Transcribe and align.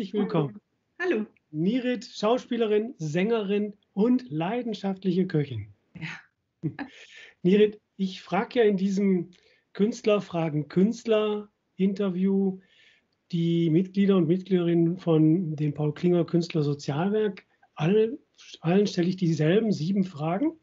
herzlich 0.00 0.14
willkommen. 0.14 0.58
Hallo. 0.98 1.26
Nirit, 1.50 2.06
Schauspielerin, 2.06 2.94
Sängerin 2.96 3.74
und 3.92 4.30
leidenschaftliche 4.30 5.26
Köchin. 5.26 5.74
Ja. 5.92 6.70
Nirit, 7.42 7.78
ich 7.98 8.22
frage 8.22 8.60
ja 8.60 8.64
in 8.64 8.78
diesem 8.78 9.32
Künstlerfragen 9.74 10.68
Künstler-Interview 10.68 12.60
die 13.30 13.68
Mitglieder 13.68 14.16
und 14.16 14.26
Mitgliederinnen 14.26 14.96
von 14.96 15.54
dem 15.54 15.74
Paul 15.74 15.92
Klinger 15.92 16.24
Künstler 16.24 16.62
Sozialwerk. 16.62 17.44
All, 17.74 18.18
allen 18.62 18.86
stelle 18.86 19.08
ich 19.08 19.16
dieselben 19.16 19.70
sieben 19.70 20.04
Fragen. 20.04 20.58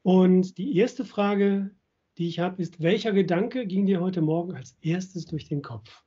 Und 0.00 0.56
die 0.56 0.74
erste 0.78 1.04
Frage, 1.04 1.70
die 2.16 2.28
ich 2.28 2.38
habe, 2.38 2.62
ist, 2.62 2.80
welcher 2.80 3.12
Gedanke 3.12 3.66
ging 3.66 3.84
dir 3.84 4.00
heute 4.00 4.22
Morgen 4.22 4.54
als 4.54 4.74
erstes 4.80 5.26
durch 5.26 5.48
den 5.48 5.60
Kopf? 5.60 6.02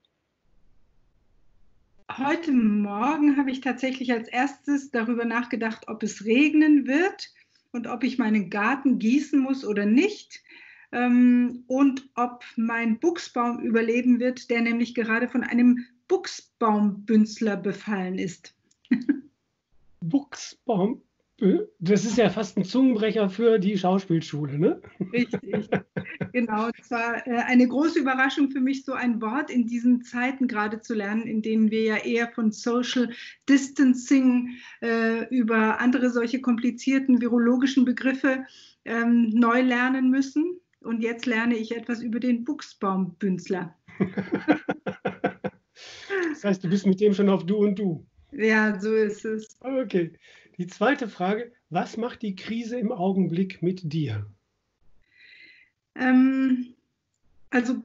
Heute 2.12 2.52
Morgen 2.52 3.38
habe 3.38 3.49
ich 3.49 3.62
tatsächlich 3.62 4.11
als 4.11 4.27
erstes 4.27 4.91
darüber 4.91 5.25
nachgedacht, 5.25 5.88
ob 5.88 6.03
es 6.03 6.25
regnen 6.25 6.85
wird 6.85 7.31
und 7.71 7.88
ob 7.88 8.03
ich 8.03 8.17
meinen 8.17 8.49
Garten 8.49 8.99
gießen 8.99 9.39
muss 9.39 9.66
oder 9.66 9.86
nicht 9.86 10.44
ähm, 10.92 11.64
und 11.67 12.09
ob 12.16 12.44
mein 12.55 13.00
Buchsbaum 13.00 13.59
überleben 13.59 14.19
wird, 14.19 14.50
der 14.50 14.61
nämlich 14.61 14.94
gerade 14.94 15.30
von 15.30 15.44
einem 15.44 15.86
Buchsbaumbünzler 16.08 17.58
befallen 17.58 18.20
ist. 18.20 18.53
Buchsbaum, 20.02 21.02
das 21.80 22.06
ist 22.06 22.17
ja 22.17 22.30
fast 22.30 22.58
ein 22.58 22.64
Zungenbrecher 22.64 23.30
für 23.30 23.58
die 23.58 23.78
Schauspielschule, 23.78 24.59
ne? 24.59 24.81
Richtig, 25.12 25.67
genau. 26.31 26.70
Es 26.80 26.92
war 26.92 27.26
äh, 27.28 27.38
eine 27.48 27.67
große 27.67 28.00
Überraschung 28.00 28.52
für 28.52 28.62
mich, 28.62 28.86
so 28.86 28.94
ein 28.94 29.22
Wort 29.22 29.50
in 29.50 29.66
diesen 29.66 30.04
Zeiten 30.04 30.48
gerade 30.48 30.80
zu 30.81 30.94
lernen, 30.94 31.23
in 31.23 31.42
denen 31.42 31.72
wir 31.72 31.84
ja 31.84 31.98
eher 31.98 32.30
von 32.30 32.52
Social 32.52 33.09
Distancing 33.50 34.52
äh, 34.81 35.28
über 35.36 35.80
andere 35.80 36.11
solche 36.11 36.39
komplizierten 36.39 37.20
virologischen 37.20 37.84
Begriffe 37.84 38.45
ähm, 38.86 39.30
neu 39.34 39.61
lernen 39.61 40.11
müssen. 40.11 40.59
Und 40.81 41.02
jetzt 41.02 41.26
lerne 41.26 41.56
ich 41.56 41.76
etwas 41.76 42.02
über 42.02 42.20
den 42.20 42.44
Buchsbaumbünzler. 42.44 43.76
das 46.30 46.44
heißt, 46.44 46.64
du 46.64 46.70
bist 46.70 46.86
mit 46.86 47.02
dem 47.02 47.14
schon 47.14 47.30
auf 47.30 47.45
Du 47.45 47.58
und 47.58 47.80
Du. 47.80 48.06
Ja, 48.31 48.80
so 48.80 48.94
ist 48.94 49.26
es. 49.26 49.58
Okay. 49.61 50.11
Die 50.64 50.69
zweite 50.69 51.09
Frage, 51.09 51.52
was 51.69 51.97
macht 51.97 52.22
die 52.22 52.38
Krise 52.38 52.80
im 52.80 52.94
Augenblick 52.94 53.61
mit 53.61 53.92
dir? 53.92 54.25
Ähm, 55.94 56.73
also 57.50 57.83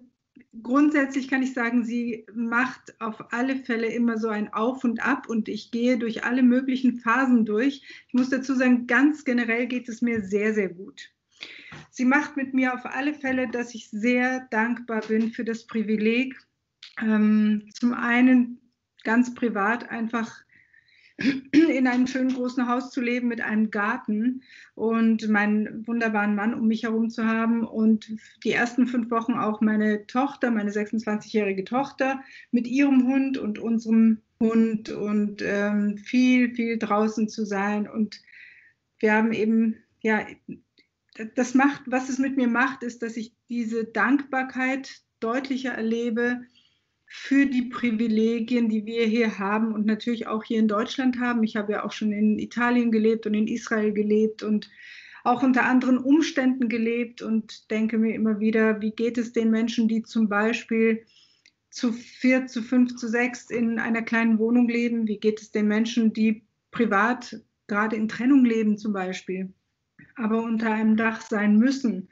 grundsätzlich 0.62 1.26
kann 1.26 1.42
ich 1.42 1.54
sagen, 1.54 1.84
sie 1.84 2.24
macht 2.32 2.94
auf 3.00 3.32
alle 3.32 3.56
Fälle 3.56 3.88
immer 3.88 4.16
so 4.16 4.28
ein 4.28 4.52
Auf 4.52 4.84
und 4.84 5.04
Ab 5.04 5.28
und 5.28 5.48
ich 5.48 5.72
gehe 5.72 5.98
durch 5.98 6.22
alle 6.22 6.44
möglichen 6.44 7.00
Phasen 7.00 7.44
durch. 7.44 7.82
Ich 8.06 8.14
muss 8.14 8.30
dazu 8.30 8.54
sagen, 8.54 8.86
ganz 8.86 9.24
generell 9.24 9.66
geht 9.66 9.88
es 9.88 10.00
mir 10.00 10.22
sehr, 10.22 10.54
sehr 10.54 10.68
gut. 10.68 11.10
Sie 11.90 12.04
macht 12.04 12.36
mit 12.36 12.54
mir 12.54 12.74
auf 12.74 12.86
alle 12.86 13.12
Fälle, 13.12 13.48
dass 13.48 13.74
ich 13.74 13.90
sehr 13.90 14.46
dankbar 14.52 15.00
bin 15.00 15.32
für 15.32 15.44
das 15.44 15.66
Privileg, 15.66 16.36
ähm, 17.02 17.68
zum 17.74 17.92
einen 17.92 18.60
ganz 19.02 19.34
privat 19.34 19.90
einfach 19.90 20.44
in 21.18 21.86
einem 21.88 22.06
schönen 22.06 22.32
großen 22.32 22.68
Haus 22.68 22.90
zu 22.90 23.00
leben 23.00 23.28
mit 23.28 23.40
einem 23.40 23.70
Garten 23.70 24.42
und 24.74 25.28
meinen 25.28 25.86
wunderbaren 25.86 26.36
Mann 26.36 26.54
um 26.54 26.68
mich 26.68 26.84
herum 26.84 27.10
zu 27.10 27.24
haben 27.24 27.64
und 27.64 28.08
die 28.44 28.52
ersten 28.52 28.86
fünf 28.86 29.10
Wochen 29.10 29.34
auch 29.34 29.60
meine 29.60 30.06
Tochter, 30.06 30.52
meine 30.52 30.70
26-jährige 30.70 31.64
Tochter 31.64 32.20
mit 32.52 32.68
ihrem 32.68 33.06
Hund 33.08 33.36
und 33.36 33.58
unserem 33.58 34.22
Hund 34.40 34.90
und 34.90 35.42
ähm, 35.42 35.98
viel, 35.98 36.54
viel 36.54 36.78
draußen 36.78 37.28
zu 37.28 37.44
sein. 37.44 37.88
Und 37.88 38.22
wir 39.00 39.12
haben 39.12 39.32
eben, 39.32 39.76
ja, 40.00 40.24
das 41.34 41.54
macht, 41.54 41.82
was 41.86 42.08
es 42.08 42.18
mit 42.18 42.36
mir 42.36 42.46
macht, 42.46 42.84
ist, 42.84 43.02
dass 43.02 43.16
ich 43.16 43.32
diese 43.48 43.84
Dankbarkeit 43.84 45.02
deutlicher 45.18 45.72
erlebe, 45.72 46.42
für 47.08 47.46
die 47.46 47.62
Privilegien, 47.62 48.68
die 48.68 48.84
wir 48.84 49.06
hier 49.06 49.38
haben 49.38 49.72
und 49.72 49.86
natürlich 49.86 50.26
auch 50.26 50.44
hier 50.44 50.58
in 50.58 50.68
Deutschland 50.68 51.18
haben. 51.18 51.42
Ich 51.42 51.56
habe 51.56 51.72
ja 51.72 51.84
auch 51.84 51.92
schon 51.92 52.12
in 52.12 52.38
Italien 52.38 52.92
gelebt 52.92 53.26
und 53.26 53.34
in 53.34 53.48
Israel 53.48 53.92
gelebt 53.92 54.42
und 54.42 54.70
auch 55.24 55.42
unter 55.42 55.64
anderen 55.64 55.98
Umständen 55.98 56.68
gelebt 56.68 57.22
und 57.22 57.70
denke 57.70 57.98
mir 57.98 58.14
immer 58.14 58.40
wieder, 58.40 58.80
wie 58.80 58.92
geht 58.92 59.18
es 59.18 59.32
den 59.32 59.50
Menschen, 59.50 59.88
die 59.88 60.02
zum 60.02 60.28
Beispiel 60.28 61.04
zu 61.70 61.92
vier, 61.92 62.46
zu 62.46 62.62
fünf, 62.62 62.96
zu 62.96 63.08
sechs 63.08 63.50
in 63.50 63.78
einer 63.78 64.02
kleinen 64.02 64.38
Wohnung 64.38 64.68
leben? 64.68 65.08
Wie 65.08 65.18
geht 65.18 65.40
es 65.40 65.50
den 65.50 65.66
Menschen, 65.66 66.12
die 66.12 66.46
privat 66.70 67.40
gerade 67.66 67.96
in 67.96 68.08
Trennung 68.08 68.44
leben 68.44 68.78
zum 68.78 68.92
Beispiel, 68.92 69.52
aber 70.14 70.42
unter 70.42 70.72
einem 70.72 70.96
Dach 70.96 71.22
sein 71.22 71.56
müssen? 71.56 72.08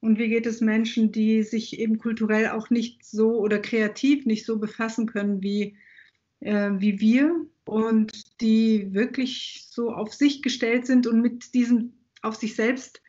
Und 0.00 0.18
wie 0.18 0.28
geht 0.28 0.46
es 0.46 0.60
Menschen, 0.60 1.12
die 1.12 1.42
sich 1.42 1.78
eben 1.78 1.98
kulturell 1.98 2.48
auch 2.48 2.70
nicht 2.70 3.04
so 3.04 3.38
oder 3.38 3.58
kreativ 3.58 4.24
nicht 4.24 4.46
so 4.46 4.58
befassen 4.58 5.06
können 5.06 5.42
wie, 5.42 5.76
äh, 6.40 6.70
wie 6.78 7.00
wir 7.00 7.46
und 7.66 8.40
die 8.40 8.92
wirklich 8.94 9.66
so 9.68 9.92
auf 9.92 10.14
sich 10.14 10.42
gestellt 10.42 10.86
sind 10.86 11.06
und 11.06 11.20
mit 11.20 11.54
diesem 11.54 11.92
auf 12.22 12.34
sich 12.34 12.56
selbst 12.56 13.02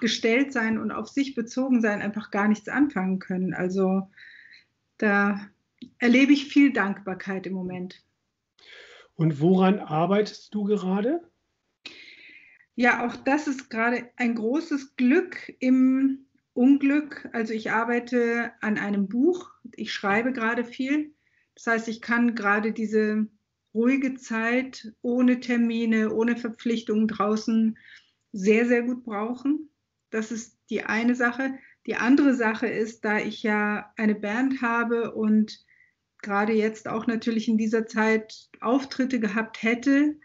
gestellt 0.00 0.52
sein 0.52 0.78
und 0.78 0.90
auf 0.90 1.08
sich 1.08 1.34
bezogen 1.34 1.80
sein 1.80 2.02
einfach 2.02 2.30
gar 2.30 2.48
nichts 2.48 2.68
anfangen 2.68 3.20
können. 3.20 3.54
Also 3.54 4.10
da 4.98 5.40
erlebe 5.98 6.32
ich 6.32 6.46
viel 6.46 6.72
Dankbarkeit 6.72 7.46
im 7.46 7.54
Moment. 7.54 8.02
Und 9.14 9.40
woran 9.40 9.78
arbeitest 9.78 10.52
du 10.54 10.64
gerade? 10.64 11.20
Ja, 12.76 13.06
auch 13.06 13.16
das 13.16 13.46
ist 13.46 13.70
gerade 13.70 14.10
ein 14.16 14.34
großes 14.34 14.96
Glück 14.96 15.54
im 15.60 16.26
Unglück. 16.54 17.28
Also 17.32 17.52
ich 17.52 17.70
arbeite 17.70 18.52
an 18.60 18.78
einem 18.78 19.08
Buch, 19.08 19.50
ich 19.74 19.92
schreibe 19.92 20.32
gerade 20.32 20.64
viel. 20.64 21.14
Das 21.54 21.66
heißt, 21.66 21.88
ich 21.88 22.00
kann 22.00 22.34
gerade 22.34 22.72
diese 22.72 23.26
ruhige 23.74 24.14
Zeit 24.14 24.92
ohne 25.02 25.40
Termine, 25.40 26.12
ohne 26.12 26.36
Verpflichtungen 26.36 27.08
draußen 27.08 27.78
sehr, 28.32 28.66
sehr 28.66 28.82
gut 28.82 29.04
brauchen. 29.04 29.70
Das 30.10 30.32
ist 30.32 30.58
die 30.70 30.84
eine 30.84 31.14
Sache. 31.14 31.58
Die 31.86 31.96
andere 31.96 32.34
Sache 32.34 32.66
ist, 32.66 33.04
da 33.04 33.18
ich 33.18 33.42
ja 33.42 33.92
eine 33.96 34.14
Band 34.14 34.62
habe 34.62 35.12
und 35.14 35.64
gerade 36.22 36.52
jetzt 36.52 36.88
auch 36.88 37.06
natürlich 37.06 37.48
in 37.48 37.58
dieser 37.58 37.86
Zeit 37.86 38.48
Auftritte 38.60 39.20
gehabt 39.20 39.62
hätte, 39.62 40.16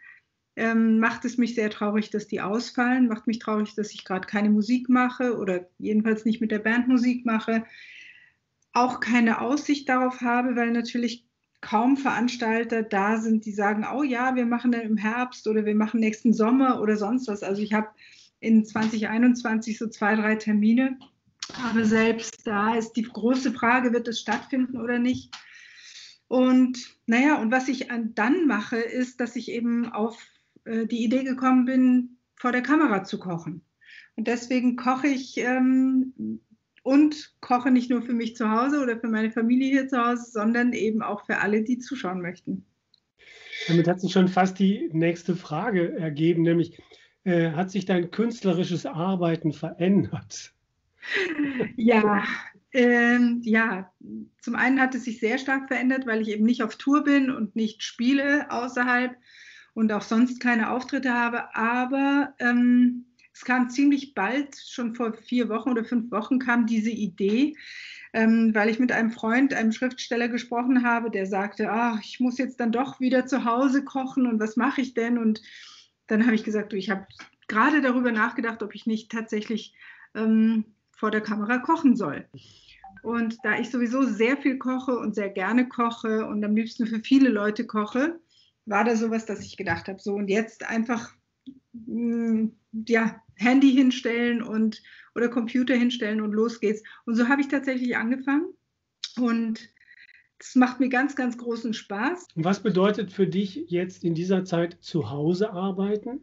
ähm, 0.60 1.00
macht 1.00 1.24
es 1.24 1.38
mich 1.38 1.56
sehr 1.56 1.70
traurig, 1.70 2.10
dass 2.10 2.28
die 2.28 2.42
ausfallen, 2.42 3.08
macht 3.08 3.28
mich 3.28 3.40
traurig, 3.40 3.76
dass 3.76 3.94
ich 3.94 4.04
gerade 4.04 4.28
keine 4.28 4.50
Musik 4.50 4.90
mache 4.90 5.38
oder 5.38 5.68
jedenfalls 5.78 6.26
nicht 6.26 6.42
mit 6.42 6.52
der 6.52 6.60
Band 6.60 6.90
Musik 6.90 7.26
mache, 7.26 7.64
auch 8.74 9.00
keine 9.00 9.40
Aussicht 9.40 9.88
darauf 9.88 10.20
habe, 10.20 10.58
weil 10.58 10.72
natürlich 10.72 11.26
kaum 11.62 11.96
Veranstalter 11.96 12.84
da 12.84 13.18
sind, 13.18 13.46
die 13.46 13.52
sagen, 13.52 13.86
oh 13.94 14.04
ja, 14.04 14.36
wir 14.36 14.46
machen 14.46 14.72
dann 14.72 14.82
im 14.82 14.98
Herbst 14.98 15.48
oder 15.48 15.66
wir 15.66 15.76
machen 15.76 16.02
nächsten 16.02 16.34
Sommer 16.34 16.82
oder 16.82 16.98
sonst 16.98 17.28
was. 17.28 17.42
Also 17.42 17.62
ich 17.62 17.74
habe 17.74 17.88
in 18.42 18.66
2021 18.66 19.78
so 19.78 19.88
zwei, 19.88 20.16
drei 20.16 20.36
Termine, 20.36 20.98
aber 21.64 21.86
selbst 21.86 22.46
da 22.46 22.76
ist 22.76 22.94
die 22.94 23.04
große 23.04 23.54
Frage, 23.54 23.94
wird 23.94 24.08
es 24.10 24.20
stattfinden 24.20 24.78
oder 24.78 25.00
nicht. 25.00 25.34
Und 26.28 26.78
naja, 27.08 27.42
und 27.42 27.52
was 27.52 27.70
ich 27.70 27.88
dann 28.14 28.46
mache, 28.46 28.78
ist, 28.78 29.20
dass 29.20 29.36
ich 29.36 29.50
eben 29.50 29.92
auf 29.92 30.18
äh, 30.70 30.86
die 30.86 31.04
Idee 31.04 31.24
gekommen 31.24 31.66
bin, 31.66 32.18
vor 32.36 32.52
der 32.52 32.62
Kamera 32.62 33.04
zu 33.04 33.20
kochen. 33.20 33.62
Und 34.16 34.28
deswegen 34.28 34.76
koche 34.76 35.08
ich 35.08 35.38
ähm, 35.38 36.14
und 36.84 37.34
koche 37.42 37.72
nicht 37.72 37.90
nur 37.90 38.02
für 38.02 38.14
mich 38.14 38.36
zu 38.36 38.50
Hause 38.50 38.82
oder 38.82 39.00
für 39.00 39.08
meine 39.08 39.32
Familie 39.32 39.72
hier 39.72 39.88
zu 39.88 39.98
Hause, 39.98 40.30
sondern 40.32 40.74
eben 40.74 41.02
auch 41.02 41.26
für 41.26 41.40
alle, 41.40 41.64
die 41.64 41.80
zuschauen 41.80 42.22
möchten. 42.22 42.66
Damit 43.68 43.88
hat 43.88 44.00
sich 44.00 44.12
schon 44.12 44.28
fast 44.28 44.60
die 44.60 44.90
nächste 44.94 45.36
Frage 45.36 45.98
ergeben, 45.98 46.44
nämlich 46.44 46.80
äh, 47.24 47.52
hat 47.52 47.72
sich 47.72 47.86
dein 47.86 48.12
künstlerisches 48.12 48.86
Arbeiten 48.86 49.52
verändert? 49.52 50.54
Ja, 51.76 52.24
ähm, 52.72 53.42
ja, 53.44 53.92
zum 54.42 54.56
einen 54.56 54.80
hat 54.80 54.96
es 54.96 55.06
sich 55.06 55.20
sehr 55.20 55.38
stark 55.38 55.68
verändert, 55.68 56.06
weil 56.06 56.22
ich 56.22 56.30
eben 56.30 56.46
nicht 56.46 56.64
auf 56.64 56.76
Tour 56.76 57.04
bin 57.04 57.32
und 57.32 57.56
nicht 57.56 57.84
spiele 57.84 58.50
außerhalb 58.52 59.16
und 59.80 59.94
auch 59.94 60.02
sonst 60.02 60.42
keine 60.42 60.72
Auftritte 60.72 61.14
habe. 61.14 61.56
Aber 61.56 62.34
ähm, 62.40 63.06
es 63.34 63.46
kam 63.46 63.70
ziemlich 63.70 64.14
bald, 64.14 64.58
schon 64.58 64.94
vor 64.94 65.14
vier 65.14 65.48
Wochen 65.48 65.70
oder 65.70 65.86
fünf 65.86 66.12
Wochen, 66.12 66.38
kam 66.38 66.66
diese 66.66 66.90
Idee, 66.90 67.56
ähm, 68.12 68.54
weil 68.54 68.68
ich 68.68 68.78
mit 68.78 68.92
einem 68.92 69.10
Freund, 69.10 69.54
einem 69.54 69.72
Schriftsteller 69.72 70.28
gesprochen 70.28 70.84
habe, 70.84 71.10
der 71.10 71.26
sagte, 71.26 71.72
ach, 71.72 72.02
ich 72.04 72.20
muss 72.20 72.38
jetzt 72.38 72.60
dann 72.60 72.74
doch 72.74 73.00
wieder 73.00 73.26
zu 73.26 73.46
Hause 73.46 73.86
kochen 73.86 74.28
und 74.28 74.42
was 74.42 74.58
mache 74.58 74.82
ich 74.82 74.96
denn? 74.96 75.18
Und 75.18 75.42
dann 76.08 76.26
habe 76.26 76.36
ich 76.36 76.44
gesagt, 76.44 76.74
ich 76.74 76.90
habe 76.90 77.08
gerade 77.48 77.82
darüber 77.82 78.12
nachgedacht, 78.12 78.62
ob 78.62 78.76
ich 78.76 78.86
nicht 78.86 79.10
tatsächlich 79.10 79.74
ähm, 80.14 80.66
vor 80.92 81.10
der 81.10 81.22
Kamera 81.22 81.58
kochen 81.58 81.96
soll. 81.96 82.26
Und 83.02 83.38
da 83.44 83.58
ich 83.58 83.70
sowieso 83.70 84.04
sehr 84.04 84.36
viel 84.36 84.58
koche 84.58 85.00
und 85.00 85.16
sehr 85.16 85.30
gerne 85.30 85.70
koche 85.70 86.26
und 86.26 86.44
am 86.44 86.54
liebsten 86.54 86.86
für 86.86 87.00
viele 87.00 87.30
Leute 87.30 87.66
koche, 87.66 88.20
war 88.66 88.84
da 88.84 88.96
sowas, 88.96 89.26
dass 89.26 89.42
ich 89.42 89.58
gedacht 89.58 89.88
habe, 89.88 90.00
so 90.00 90.14
und 90.14 90.30
jetzt 90.30 90.64
einfach 90.64 91.14
mh, 91.74 92.44
mm, 92.44 92.56
ja, 92.88 93.22
Handy 93.36 93.72
hinstellen 93.72 94.44
und 94.44 94.84
oder 95.16 95.30
Computer 95.30 95.76
hinstellen 95.76 96.22
und 96.22 96.32
los 96.32 96.60
geht's. 96.60 96.84
Und 97.06 97.16
so 97.16 97.28
habe 97.28 97.42
ich 97.42 97.48
tatsächlich 97.48 97.98
angefangen 97.98 98.54
und 99.18 99.70
das 100.38 100.56
macht 100.56 100.80
mir 100.80 100.90
ganz, 100.90 101.16
ganz 101.16 101.38
großen 101.38 101.74
Spaß. 101.74 102.28
Und 102.36 102.46
was 102.46 102.64
bedeutet 102.64 103.12
für 103.12 103.28
dich 103.28 103.66
jetzt 103.68 104.04
in 104.04 104.16
dieser 104.16 104.46
Zeit 104.46 104.78
zu 104.82 105.10
Hause 105.10 105.52
arbeiten? 105.52 106.22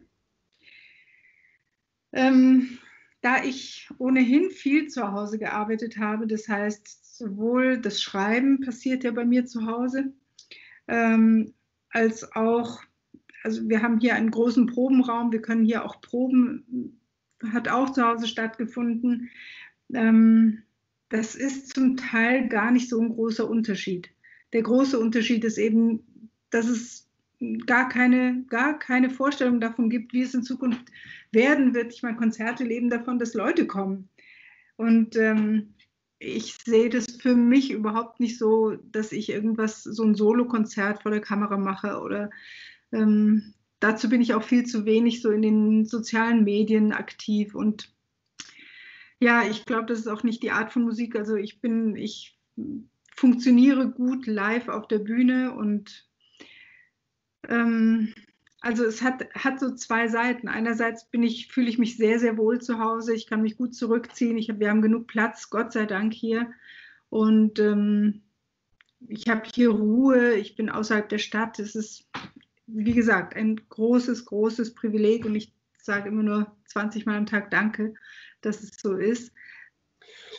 Ähm, 2.12 2.78
da 3.20 3.44
ich 3.44 3.90
ohnehin 3.98 4.50
viel 4.50 4.88
zu 4.88 5.12
Hause 5.12 5.38
gearbeitet 5.38 5.98
habe, 5.98 6.26
das 6.26 6.48
heißt, 6.48 7.18
sowohl 7.18 7.78
das 7.78 8.00
Schreiben 8.00 8.60
passiert 8.60 9.04
ja 9.04 9.10
bei 9.10 9.24
mir 9.24 9.44
zu 9.44 9.66
Hause, 9.66 10.14
ähm, 10.88 11.52
als 11.96 12.30
auch, 12.36 12.82
also 13.42 13.66
wir 13.70 13.80
haben 13.80 13.98
hier 13.98 14.14
einen 14.14 14.30
großen 14.30 14.66
Probenraum, 14.66 15.32
wir 15.32 15.40
können 15.40 15.64
hier 15.64 15.82
auch 15.82 16.02
proben, 16.02 17.00
hat 17.52 17.68
auch 17.68 17.90
zu 17.90 18.06
Hause 18.06 18.26
stattgefunden. 18.26 19.30
Ähm, 19.94 20.62
das 21.08 21.34
ist 21.34 21.74
zum 21.74 21.96
Teil 21.96 22.48
gar 22.48 22.70
nicht 22.70 22.90
so 22.90 23.00
ein 23.00 23.08
großer 23.08 23.48
Unterschied. 23.48 24.10
Der 24.52 24.62
große 24.62 24.98
Unterschied 24.98 25.42
ist 25.44 25.56
eben, 25.56 26.30
dass 26.50 26.68
es 26.68 27.08
gar 27.66 27.88
keine, 27.88 28.44
gar 28.50 28.78
keine 28.78 29.08
Vorstellung 29.08 29.58
davon 29.58 29.88
gibt, 29.88 30.12
wie 30.12 30.22
es 30.22 30.34
in 30.34 30.42
Zukunft 30.42 30.92
werden 31.32 31.72
wird. 31.72 31.94
Ich 31.94 32.02
meine, 32.02 32.16
Konzerte 32.18 32.64
leben 32.64 32.90
davon, 32.90 33.18
dass 33.18 33.32
Leute 33.32 33.66
kommen. 33.66 34.10
Und 34.76 35.16
ähm, 35.16 35.72
ich 36.18 36.56
sehe 36.64 36.88
das 36.88 37.06
für 37.20 37.34
mich 37.34 37.70
überhaupt 37.70 38.20
nicht 38.20 38.38
so, 38.38 38.76
dass 38.76 39.12
ich 39.12 39.28
irgendwas, 39.28 39.82
so 39.82 40.02
ein 40.02 40.14
Solokonzert 40.14 41.02
vor 41.02 41.10
der 41.10 41.20
Kamera 41.20 41.58
mache 41.58 42.00
oder 42.00 42.30
ähm, 42.92 43.54
dazu 43.80 44.08
bin 44.08 44.22
ich 44.22 44.34
auch 44.34 44.42
viel 44.42 44.64
zu 44.64 44.84
wenig 44.84 45.20
so 45.20 45.30
in 45.30 45.42
den 45.42 45.84
sozialen 45.84 46.44
Medien 46.44 46.92
aktiv 46.92 47.54
und 47.54 47.92
ja, 49.18 49.46
ich 49.48 49.64
glaube, 49.64 49.86
das 49.86 50.00
ist 50.00 50.08
auch 50.08 50.22
nicht 50.22 50.42
die 50.42 50.50
Art 50.50 50.72
von 50.72 50.82
Musik. 50.82 51.16
Also 51.16 51.36
ich 51.36 51.60
bin, 51.60 51.96
ich 51.96 52.38
funktioniere 53.14 53.88
gut 53.90 54.26
live 54.26 54.68
auf 54.68 54.88
der 54.88 54.98
Bühne 54.98 55.54
und 55.54 56.06
ähm, 57.48 58.12
also 58.60 58.84
es 58.84 59.02
hat, 59.02 59.26
hat 59.34 59.60
so 59.60 59.74
zwei 59.74 60.08
Seiten. 60.08 60.48
Einerseits 60.48 61.08
bin 61.08 61.22
ich, 61.22 61.48
fühle 61.48 61.68
ich 61.68 61.78
mich 61.78 61.96
sehr, 61.96 62.18
sehr 62.18 62.36
wohl 62.36 62.60
zu 62.60 62.78
Hause. 62.78 63.14
Ich 63.14 63.26
kann 63.26 63.42
mich 63.42 63.56
gut 63.56 63.74
zurückziehen. 63.74 64.38
Ich 64.38 64.48
wir 64.58 64.70
haben 64.70 64.82
genug 64.82 65.06
Platz, 65.06 65.50
Gott 65.50 65.72
sei 65.72 65.86
Dank 65.86 66.12
hier. 66.14 66.50
Und 67.10 67.58
ähm, 67.58 68.22
ich 69.08 69.28
habe 69.28 69.42
hier 69.54 69.70
Ruhe. 69.70 70.34
Ich 70.34 70.56
bin 70.56 70.70
außerhalb 70.70 71.08
der 71.08 71.18
Stadt. 71.18 71.58
Es 71.58 71.76
ist, 71.76 72.08
wie 72.66 72.94
gesagt, 72.94 73.36
ein 73.36 73.60
großes, 73.68 74.24
großes 74.24 74.74
Privileg. 74.74 75.26
Und 75.26 75.34
ich 75.34 75.52
sage 75.78 76.08
immer 76.08 76.22
nur 76.22 76.56
20 76.66 77.06
Mal 77.06 77.16
am 77.16 77.26
Tag 77.26 77.50
Danke, 77.50 77.94
dass 78.40 78.62
es 78.62 78.78
so 78.80 78.96
ist. 78.96 79.32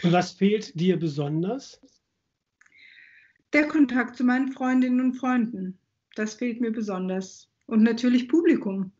Und 0.03 0.11
was 0.11 0.31
fehlt 0.31 0.79
dir 0.79 0.97
besonders? 0.97 1.79
Der 3.53 3.67
Kontakt 3.67 4.17
zu 4.17 4.23
meinen 4.23 4.51
Freundinnen 4.51 4.99
und 4.99 5.13
Freunden. 5.13 5.79
Das 6.15 6.35
fehlt 6.35 6.59
mir 6.59 6.71
besonders. 6.71 7.46
Und 7.67 7.83
natürlich 7.83 8.27
Publikum. 8.27 8.91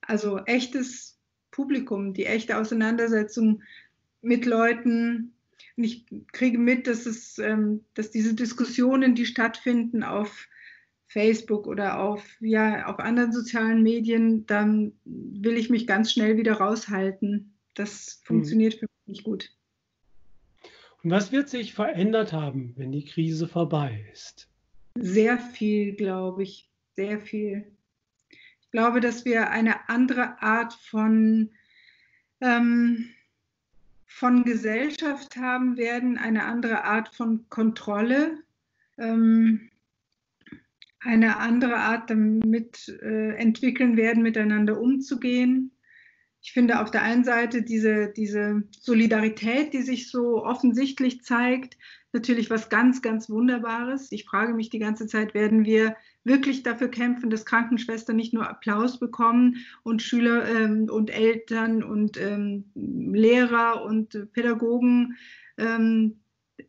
Also 0.00 0.38
echtes 0.46 1.18
Publikum, 1.50 2.14
die 2.14 2.24
echte 2.24 2.56
Auseinandersetzung 2.56 3.62
mit 4.22 4.46
Leuten. 4.46 5.34
Und 5.76 5.84
ich 5.84 6.06
kriege 6.32 6.58
mit, 6.58 6.86
dass, 6.86 7.06
es, 7.06 7.38
ähm, 7.38 7.84
dass 7.94 8.10
diese 8.10 8.34
Diskussionen, 8.34 9.14
die 9.14 9.26
stattfinden 9.26 10.02
auf 10.02 10.48
Facebook 11.08 11.66
oder 11.66 12.00
auf, 12.00 12.24
ja, 12.40 12.86
auf 12.86 12.98
anderen 12.98 13.32
sozialen 13.32 13.82
Medien, 13.82 14.46
dann 14.46 14.92
will 15.04 15.56
ich 15.56 15.70
mich 15.70 15.86
ganz 15.86 16.12
schnell 16.12 16.36
wieder 16.36 16.54
raushalten. 16.54 17.52
Das 17.74 18.20
hm. 18.20 18.26
funktioniert 18.26 18.74
mhm. 18.74 18.78
für 18.78 18.86
mich 18.86 19.06
nicht 19.06 19.24
gut. 19.24 19.50
Und 21.02 21.10
was 21.10 21.32
wird 21.32 21.48
sich 21.48 21.74
verändert 21.74 22.32
haben, 22.32 22.74
wenn 22.76 22.92
die 22.92 23.04
Krise 23.04 23.48
vorbei 23.48 24.04
ist? 24.12 24.48
Sehr 24.96 25.38
viel, 25.38 25.94
glaube 25.94 26.42
ich, 26.42 26.68
sehr 26.96 27.20
viel. 27.20 27.64
Ich 28.68 28.72
glaube, 28.72 29.00
dass 29.00 29.24
wir 29.24 29.48
eine 29.48 29.88
andere 29.88 30.42
Art 30.42 30.74
von, 30.74 31.48
ähm, 32.42 33.08
von 34.04 34.44
Gesellschaft 34.44 35.38
haben 35.38 35.78
werden, 35.78 36.18
eine 36.18 36.44
andere 36.44 36.84
Art 36.84 37.08
von 37.14 37.48
Kontrolle, 37.48 38.42
ähm, 38.98 39.70
eine 41.00 41.38
andere 41.38 41.76
Art 41.76 42.10
damit 42.10 42.90
äh, 43.00 43.36
entwickeln 43.36 43.96
werden, 43.96 44.22
miteinander 44.22 44.78
umzugehen. 44.78 45.70
Ich 46.42 46.52
finde 46.52 46.82
auf 46.82 46.90
der 46.90 47.00
einen 47.04 47.24
Seite 47.24 47.62
diese, 47.62 48.08
diese 48.08 48.64
Solidarität, 48.78 49.72
die 49.72 49.82
sich 49.82 50.10
so 50.10 50.44
offensichtlich 50.44 51.22
zeigt, 51.22 51.78
natürlich 52.12 52.50
was 52.50 52.68
ganz, 52.68 53.00
ganz 53.00 53.30
Wunderbares. 53.30 54.12
Ich 54.12 54.26
frage 54.26 54.52
mich 54.52 54.68
die 54.68 54.78
ganze 54.78 55.06
Zeit, 55.06 55.32
werden 55.32 55.64
wir 55.64 55.96
wirklich 56.28 56.62
dafür 56.62 56.88
kämpfen, 56.88 57.30
dass 57.30 57.44
Krankenschwestern 57.44 58.16
nicht 58.16 58.32
nur 58.32 58.48
Applaus 58.48 59.00
bekommen 59.00 59.56
und 59.82 60.02
Schüler 60.02 60.46
ähm, 60.48 60.88
und 60.90 61.10
Eltern 61.10 61.82
und 61.82 62.16
ähm, 62.16 62.64
Lehrer 62.74 63.82
und 63.84 64.32
Pädagogen, 64.32 65.16
ähm, 65.56 66.20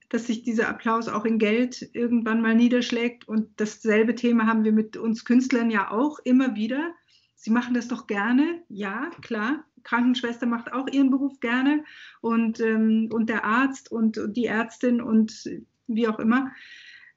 dass 0.09 0.27
sich 0.27 0.41
dieser 0.41 0.69
Applaus 0.69 1.07
auch 1.07 1.25
in 1.25 1.37
Geld 1.37 1.89
irgendwann 1.93 2.41
mal 2.41 2.55
niederschlägt. 2.55 3.27
Und 3.27 3.49
dasselbe 3.57 4.15
Thema 4.15 4.47
haben 4.47 4.63
wir 4.63 4.73
mit 4.73 4.97
uns 4.97 5.25
Künstlern 5.25 5.69
ja 5.69 5.91
auch 5.91 6.19
immer 6.23 6.55
wieder. 6.55 6.93
Sie 7.35 7.51
machen 7.51 7.73
das 7.73 7.87
doch 7.87 8.07
gerne, 8.07 8.63
ja, 8.69 9.11
klar. 9.21 9.63
Krankenschwester 9.83 10.45
macht 10.45 10.73
auch 10.73 10.87
ihren 10.87 11.09
Beruf 11.09 11.39
gerne 11.39 11.85
und, 12.21 12.59
ähm, 12.59 13.09
und 13.13 13.29
der 13.29 13.45
Arzt 13.45 13.91
und, 13.91 14.19
die 14.35 14.45
Ärztin 14.45 15.01
und 15.01 15.49
wie 15.87 16.07
auch 16.07 16.19
immer. 16.19 16.51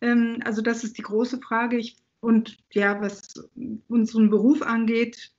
Ähm, 0.01 0.41
also 0.45 0.63
das 0.63 0.85
ist 0.85 0.99
die 0.99 1.03
große 1.03 1.41
Frage. 1.41 1.79
Ich, 1.79 1.97
und 2.23 2.57
ja, 2.73 3.01
was 3.01 3.35
unseren 3.89 4.31
Beruf 4.31 4.63
angeht, 4.63 5.33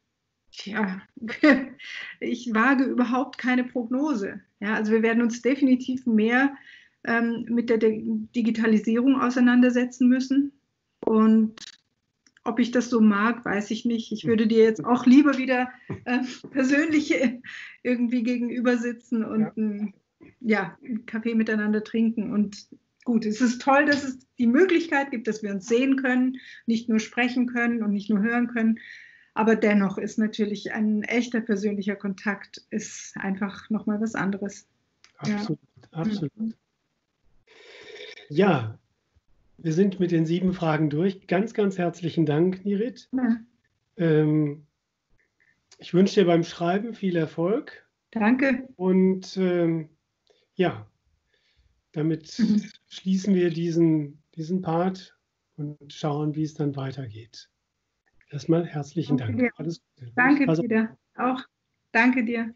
ja, 0.65 1.01
ich 2.19 2.53
wage 2.53 2.83
überhaupt 2.83 3.37
keine 3.37 3.63
Prognose. 3.63 4.41
Ja, 4.59 4.73
also 4.73 4.91
wir 4.91 5.01
werden 5.01 5.23
uns 5.23 5.41
definitiv 5.41 6.05
mehr 6.05 6.53
ähm, 7.05 7.45
mit 7.49 7.69
der 7.69 7.77
Digitalisierung 7.77 9.19
auseinandersetzen 9.19 10.09
müssen. 10.09 10.51
Und 11.05 11.55
ob 12.43 12.59
ich 12.59 12.71
das 12.71 12.89
so 12.89 12.99
mag, 12.99 13.45
weiß 13.45 13.71
ich 13.71 13.85
nicht. 13.85 14.11
Ich 14.11 14.25
würde 14.25 14.45
dir 14.45 14.63
jetzt 14.63 14.83
auch 14.83 15.05
lieber 15.05 15.37
wieder 15.37 15.69
äh, 16.03 16.19
persönlich 16.51 17.15
irgendwie 17.81 18.23
gegenüber 18.23 18.77
sitzen 18.77 19.23
und 19.23 19.39
ja. 19.39 19.53
Ein, 19.55 19.93
ja, 20.41 20.77
einen 20.83 21.05
Kaffee 21.05 21.33
miteinander 21.33 21.81
trinken. 21.81 22.33
Und 22.33 22.67
gut, 23.03 23.25
es 23.25 23.41
ist 23.41 23.62
toll, 23.62 23.86
dass 23.86 24.03
es 24.03 24.19
die 24.38 24.48
Möglichkeit 24.48 25.12
gibt, 25.12 25.27
dass 25.27 25.43
wir 25.43 25.51
uns 25.51 25.67
sehen 25.67 25.98
können, 25.98 26.38
nicht 26.65 26.89
nur 26.89 27.00
sprechen 27.00 27.48
können 27.48 27.83
und 27.83 27.91
nicht 27.91 28.10
nur 28.10 28.22
hören 28.22 28.48
können. 28.48 28.79
Aber 29.33 29.55
dennoch 29.55 29.98
ist 29.98 30.19
natürlich 30.19 30.74
ein 30.74 31.03
echter 31.03 31.41
persönlicher 31.41 31.95
Kontakt 31.95 32.62
ist 32.69 33.15
einfach 33.17 33.69
nochmal 33.69 34.00
was 34.00 34.15
anderes. 34.15 34.67
Absolut, 35.17 35.60
ja. 35.81 36.00
absolut. 36.00 36.38
Mhm. 36.38 36.53
Ja, 38.29 38.79
wir 39.57 39.74
sind 39.74 40.00
mit 40.00 40.12
den 40.12 40.25
sieben 40.25 40.53
Fragen 40.53 40.89
durch. 40.89 41.27
Ganz, 41.27 41.53
ganz 41.53 41.77
herzlichen 41.77 42.25
Dank, 42.25 42.65
Nirit. 42.65 43.10
Ja. 43.12 43.38
Ähm, 43.98 44.65
ich 45.77 45.93
wünsche 45.93 46.22
dir 46.22 46.27
beim 46.27 46.43
Schreiben 46.43 46.93
viel 46.93 47.15
Erfolg. 47.15 47.88
Danke. 48.12 48.67
Und 48.75 49.38
ähm, 49.38 49.89
ja, 50.55 50.88
damit 51.93 52.38
mhm. 52.39 52.63
schließen 52.88 53.33
wir 53.33 53.50
diesen, 53.50 54.21
diesen 54.35 54.62
Part 54.62 55.17
und 55.55 55.77
schauen, 55.91 56.35
wie 56.35 56.43
es 56.43 56.53
dann 56.53 56.75
weitergeht. 56.75 57.50
Erstmal 58.29 58.65
herzlichen 58.65 59.17
danke 59.17 59.38
Dank. 59.38 59.51
Dir. 59.51 59.51
Alles 59.57 59.81
Gute. 59.95 60.12
Danke 60.15 60.50
also, 60.50 60.63
dir. 60.63 60.97
Auch 61.15 61.41
danke 61.91 62.25
dir. 62.25 62.53